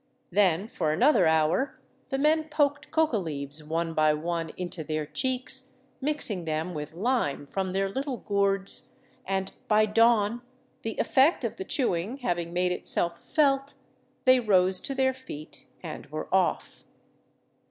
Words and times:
Then 0.31 0.67
for 0.67 0.91
another 0.91 1.27
hour 1.27 1.79
the 2.09 2.17
men 2.17 2.45
poked 2.49 2.89
coca 2.89 3.19
leaves 3.19 3.63
one 3.63 3.93
by 3.93 4.15
one 4.15 4.49
into 4.57 4.83
their 4.83 5.05
cheeks, 5.05 5.73
mixing 6.01 6.45
them 6.45 6.73
with 6.73 6.95
lime 6.95 7.45
from 7.45 7.71
their 7.71 7.87
little 7.87 8.17
gourds, 8.17 8.95
and 9.27 9.53
by 9.67 9.85
dawn, 9.85 10.41
the 10.81 10.97
effect 10.97 11.43
of 11.43 11.57
the 11.57 11.65
chew 11.65 11.93
ing 11.95 12.17
having 12.17 12.51
made 12.51 12.71
itself 12.71 13.21
felt, 13.31 13.75
they 14.25 14.39
rose 14.39 14.81
to 14.81 14.95
their 14.95 15.13
feet 15.13 15.67
and 15.83 16.07
were 16.07 16.27
off. 16.33 16.83